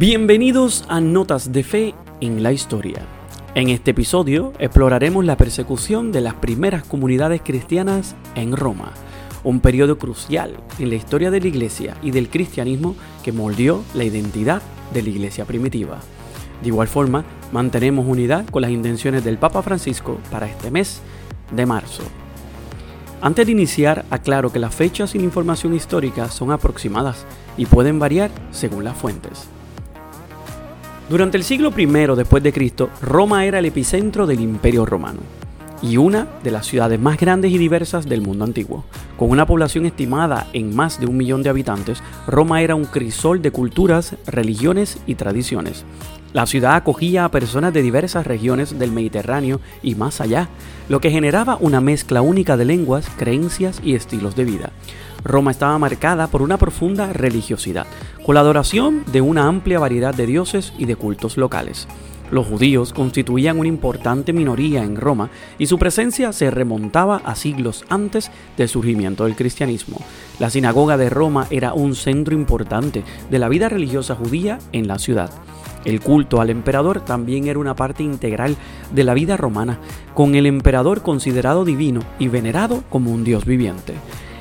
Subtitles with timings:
[0.00, 3.02] Bienvenidos a Notas de Fe en la Historia.
[3.54, 8.92] En este episodio exploraremos la persecución de las primeras comunidades cristianas en Roma,
[9.44, 14.04] un periodo crucial en la historia de la Iglesia y del cristianismo que moldeó la
[14.04, 14.62] identidad
[14.94, 15.98] de la Iglesia primitiva.
[16.62, 21.02] De igual forma, mantenemos unidad con las intenciones del Papa Francisco para este mes
[21.54, 22.04] de marzo.
[23.20, 27.26] Antes de iniciar, aclaro que las fechas y información histórica son aproximadas
[27.58, 29.50] y pueden variar según las fuentes.
[31.10, 35.39] Durante el siglo I después de Cristo, Roma era el epicentro del Imperio Romano
[35.82, 38.84] y una de las ciudades más grandes y diversas del mundo antiguo.
[39.16, 43.42] Con una población estimada en más de un millón de habitantes, Roma era un crisol
[43.42, 45.84] de culturas, religiones y tradiciones.
[46.32, 50.48] La ciudad acogía a personas de diversas regiones del Mediterráneo y más allá,
[50.88, 54.70] lo que generaba una mezcla única de lenguas, creencias y estilos de vida.
[55.24, 57.86] Roma estaba marcada por una profunda religiosidad,
[58.24, 61.88] con la adoración de una amplia variedad de dioses y de cultos locales.
[62.30, 67.84] Los judíos constituían una importante minoría en Roma y su presencia se remontaba a siglos
[67.88, 69.98] antes del surgimiento del cristianismo.
[70.38, 74.98] La sinagoga de Roma era un centro importante de la vida religiosa judía en la
[74.98, 75.30] ciudad.
[75.84, 78.56] El culto al emperador también era una parte integral
[78.92, 79.78] de la vida romana,
[80.14, 83.94] con el emperador considerado divino y venerado como un dios viviente.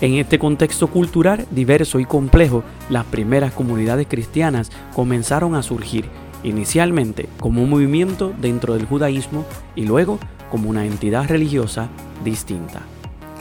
[0.00, 6.06] En este contexto cultural diverso y complejo, las primeras comunidades cristianas comenzaron a surgir,
[6.42, 10.18] inicialmente como un movimiento dentro del judaísmo y luego
[10.50, 11.88] como una entidad religiosa
[12.24, 12.82] distinta.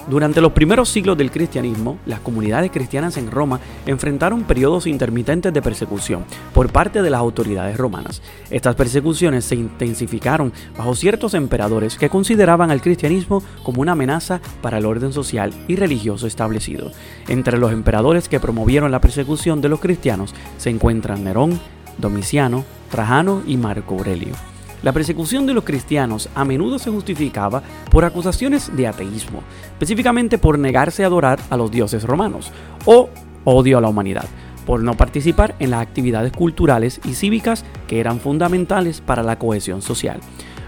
[0.10, 5.62] Durante los primeros siglos del cristianismo, las comunidades cristianas en Roma enfrentaron periodos intermitentes de
[5.62, 8.24] persecución por parte de las autoridades romanas.
[8.50, 14.80] Estas persecuciones se intensificaron bajo ciertos emperadores que consideraban al cristianismo como una amenaza para
[14.80, 16.92] el orden social y religioso establecido.
[17.28, 21.60] Entre los emperadores que promovieron la persecución de los cristianos se encuentran Nerón,
[22.00, 24.34] Domiciano, Trajano y Marco Aurelio.
[24.82, 27.62] La persecución de los cristianos a menudo se justificaba
[27.92, 32.52] por acusaciones de ateísmo, específicamente por negarse a adorar a los dioses romanos,
[32.86, 33.10] o
[33.44, 34.26] odio a la humanidad,
[34.66, 39.82] por no participar en las actividades culturales y cívicas que eran fundamentales para la cohesión
[39.82, 40.22] social.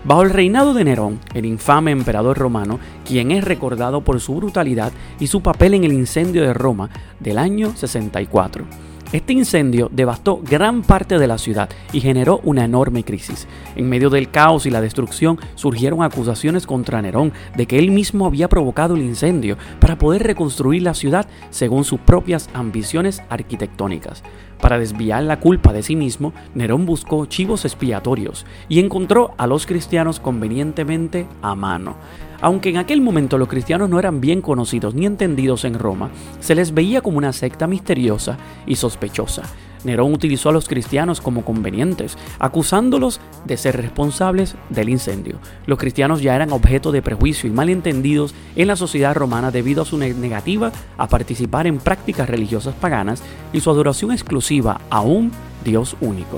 [0.04, 4.92] Bajo el reinado de Nerón, el infame emperador romano, quien es recordado por su brutalidad
[5.20, 6.90] y su papel en el incendio de Roma
[7.20, 8.66] del año 64,
[9.14, 13.46] este incendio devastó gran parte de la ciudad y generó una enorme crisis.
[13.76, 18.26] En medio del caos y la destrucción surgieron acusaciones contra Nerón de que él mismo
[18.26, 24.24] había provocado el incendio para poder reconstruir la ciudad según sus propias ambiciones arquitectónicas.
[24.62, 29.66] Para desviar la culpa de sí mismo, Nerón buscó chivos expiatorios y encontró a los
[29.66, 31.96] cristianos convenientemente a mano.
[32.42, 36.54] Aunque en aquel momento los cristianos no eran bien conocidos ni entendidos en Roma, se
[36.54, 39.44] les veía como una secta misteriosa y sospechosa.
[39.84, 45.40] Nerón utilizó a los cristianos como convenientes, acusándolos de ser responsables del incendio.
[45.66, 49.86] Los cristianos ya eran objeto de prejuicio y malentendidos en la sociedad romana debido a
[49.86, 55.32] su negativa a participar en prácticas religiosas paganas y su adoración exclusiva a un
[55.64, 56.38] Dios único.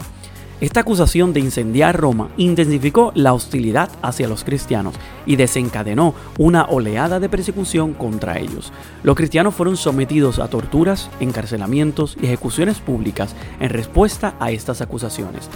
[0.64, 7.20] Esta acusación de incendiar Roma intensificó la hostilidad hacia los cristianos y desencadenó una oleada
[7.20, 8.72] de persecución contra ellos.
[9.04, 15.50] Los cristianos fueron sometidos a torturas, encarcelamientos y ejecuciones públicas en respuesta a estas acusaciones.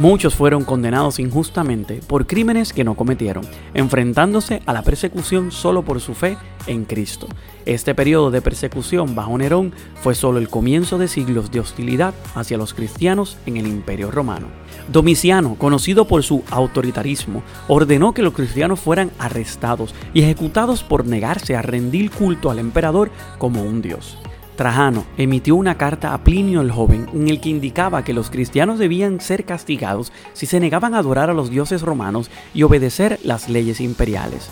[0.00, 6.00] Muchos fueron condenados injustamente por crímenes que no cometieron, enfrentándose a la persecución solo por
[6.00, 7.28] su fe en Cristo.
[7.64, 9.72] Este periodo de persecución bajo Nerón
[10.02, 14.48] fue solo el comienzo de siglos de hostilidad hacia los cristianos en el Imperio Romano.
[14.88, 21.54] Domiciano, conocido por su autoritarismo, ordenó que los cristianos fueran arrestados y ejecutados por negarse
[21.54, 24.18] a rendir culto al emperador como un dios.
[24.56, 28.78] Trajano emitió una carta a Plinio el joven en el que indicaba que los cristianos
[28.78, 33.48] debían ser castigados si se negaban a adorar a los dioses romanos y obedecer las
[33.48, 34.50] leyes imperiales.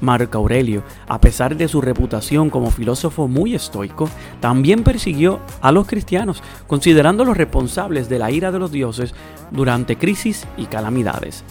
[0.00, 5.86] Marco Aurelio, a pesar de su reputación como filósofo muy estoico, también persiguió a los
[5.86, 9.14] cristianos, considerándolos responsables de la ira de los dioses
[9.52, 11.44] durante crisis y calamidades.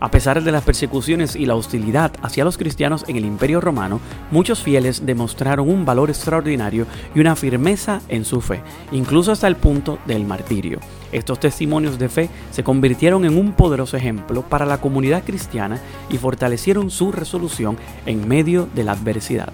[0.00, 4.00] A pesar de las persecuciones y la hostilidad hacia los cristianos en el Imperio Romano,
[4.30, 6.86] muchos fieles demostraron un valor extraordinario
[7.16, 8.60] y una firmeza en su fe,
[8.92, 10.78] incluso hasta el punto del martirio.
[11.10, 15.80] Estos testimonios de fe se convirtieron en un poderoso ejemplo para la comunidad cristiana
[16.10, 19.52] y fortalecieron su resolución en medio de la adversidad.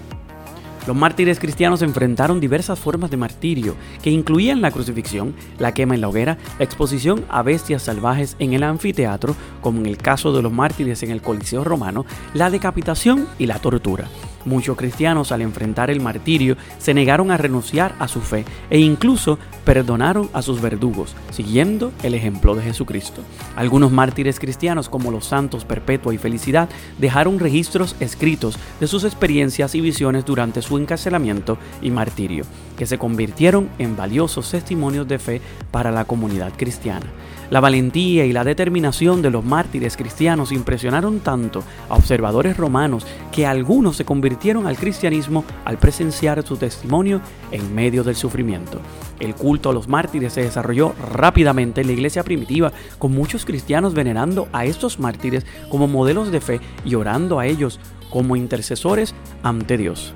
[0.87, 6.01] Los mártires cristianos enfrentaron diversas formas de martirio, que incluían la crucifixión, la quema en
[6.01, 10.43] la hoguera, la exposición a bestias salvajes en el anfiteatro, como en el caso de
[10.43, 14.07] los mártires en el Coliseo romano, la decapitación y la tortura.
[14.45, 19.39] Muchos cristianos al enfrentar el martirio se negaron a renunciar a su fe e incluso
[19.65, 23.21] perdonaron a sus verdugos, siguiendo el ejemplo de Jesucristo.
[23.55, 26.69] Algunos mártires cristianos como los santos Perpetua y Felicidad
[26.99, 32.45] dejaron registros escritos de sus experiencias y visiones durante su encarcelamiento y martirio,
[32.77, 35.41] que se convirtieron en valiosos testimonios de fe
[35.71, 37.07] para la comunidad cristiana.
[37.49, 43.45] La valentía y la determinación de los mártires cristianos impresionaron tanto a observadores romanos que
[43.45, 47.21] algunos se convirtieron al cristianismo al presenciar su testimonio
[47.51, 48.79] en medio del sufrimiento.
[49.19, 53.93] El culto a los mártires se desarrolló rápidamente en la iglesia primitiva, con muchos cristianos
[53.93, 59.13] venerando a estos mártires como modelos de fe y orando a ellos como intercesores
[59.43, 60.13] ante Dios.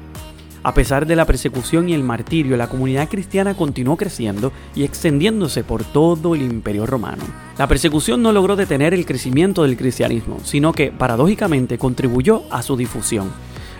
[0.62, 5.64] A pesar de la persecución y el martirio, la comunidad cristiana continuó creciendo y extendiéndose
[5.64, 7.24] por todo el imperio romano.
[7.58, 12.76] La persecución no logró detener el crecimiento del cristianismo, sino que paradójicamente contribuyó a su
[12.76, 13.32] difusión.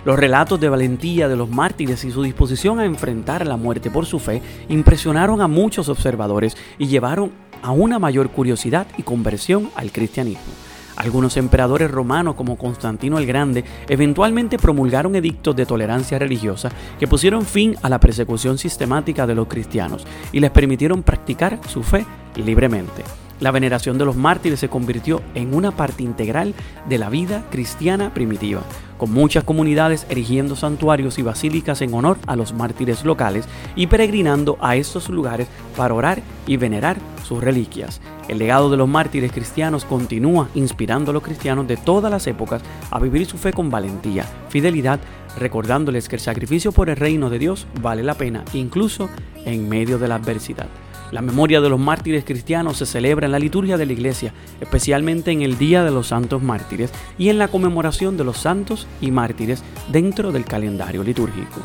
[0.06, 4.06] Los relatos de valentía de los mártires y su disposición a enfrentar la muerte por
[4.06, 7.32] su fe impresionaron a muchos observadores y llevaron
[7.62, 10.69] a una mayor curiosidad y conversión al cristianismo.
[11.00, 16.70] Algunos emperadores romanos como Constantino el Grande eventualmente promulgaron edictos de tolerancia religiosa
[17.00, 21.84] que pusieron fin a la persecución sistemática de los cristianos y les permitieron practicar su
[21.84, 22.06] fe
[22.36, 23.04] libremente.
[23.40, 26.54] La veneración de los mártires se convirtió en una parte integral
[26.90, 28.64] de la vida cristiana primitiva,
[28.98, 33.46] con muchas comunidades erigiendo santuarios y basílicas en honor a los mártires locales
[33.78, 35.48] y peregrinando a estos lugares
[35.78, 38.02] para orar y venerar sus reliquias.
[38.28, 42.62] El legado de los mártires cristianos continúa inspirando a los cristianos de todas las épocas
[42.92, 45.00] a vivir su fe con valentía, fidelidad,
[45.38, 49.10] recordándoles que el sacrificio por el reino de Dios vale la pena, incluso
[49.46, 50.68] en medio de la adversidad.
[51.12, 55.32] La memoria de los mártires cristianos se celebra en la liturgia de la iglesia, especialmente
[55.32, 59.10] en el Día de los Santos Mártires y en la conmemoración de los santos y
[59.10, 61.62] mártires dentro del calendario litúrgico.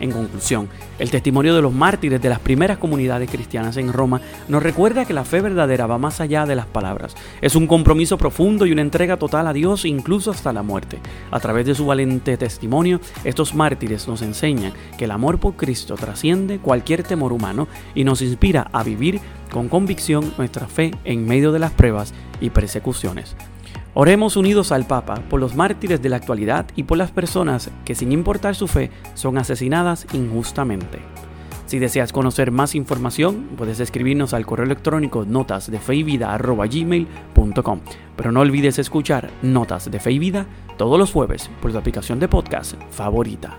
[0.00, 4.62] En conclusión, el testimonio de los mártires de las primeras comunidades cristianas en Roma nos
[4.62, 7.14] recuerda que la fe verdadera va más allá de las palabras.
[7.40, 10.98] Es un compromiso profundo y una entrega total a Dios incluso hasta la muerte.
[11.30, 15.94] A través de su valente testimonio, estos mártires nos enseñan que el amor por Cristo
[15.94, 19.20] trasciende cualquier temor humano y nos inspira a vivir
[19.50, 23.36] con convicción nuestra fe en medio de las pruebas y persecuciones.
[23.98, 27.94] Oremos unidos al Papa por los mártires de la actualidad y por las personas que
[27.94, 30.98] sin importar su fe son asesinadas injustamente.
[31.64, 35.70] Si deseas conocer más información, puedes escribirnos al correo electrónico notas
[38.16, 40.44] Pero no olvides escuchar Notas de Fe y Vida
[40.76, 43.56] todos los jueves por tu aplicación de podcast favorita.